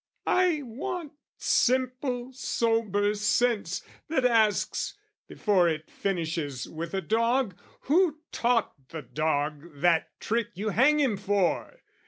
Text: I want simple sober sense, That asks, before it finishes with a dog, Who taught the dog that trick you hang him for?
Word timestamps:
I 0.25 0.63
want 0.63 1.11
simple 1.37 2.33
sober 2.33 3.13
sense, 3.13 3.83
That 4.09 4.25
asks, 4.25 4.95
before 5.27 5.69
it 5.69 5.91
finishes 5.91 6.67
with 6.67 6.95
a 6.95 7.01
dog, 7.01 7.55
Who 7.81 8.17
taught 8.31 8.89
the 8.89 9.03
dog 9.03 9.75
that 9.81 10.19
trick 10.19 10.47
you 10.55 10.69
hang 10.69 10.99
him 10.99 11.17
for? 11.17 11.83